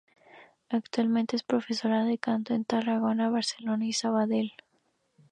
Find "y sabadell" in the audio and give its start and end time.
3.85-4.51